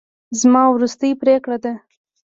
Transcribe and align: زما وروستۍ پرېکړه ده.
زما 0.39 0.63
وروستۍ 0.69 1.11
پرېکړه 1.21 1.57
ده. 1.63 1.73